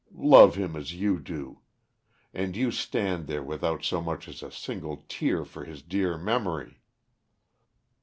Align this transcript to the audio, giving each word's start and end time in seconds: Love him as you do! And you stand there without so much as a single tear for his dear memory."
Love 0.15 0.55
him 0.55 0.75
as 0.75 0.95
you 0.95 1.19
do! 1.19 1.59
And 2.33 2.55
you 2.55 2.71
stand 2.71 3.27
there 3.27 3.43
without 3.43 3.83
so 3.83 4.01
much 4.01 4.27
as 4.27 4.41
a 4.41 4.51
single 4.51 5.05
tear 5.07 5.45
for 5.45 5.63
his 5.63 5.83
dear 5.83 6.17
memory." 6.17 6.81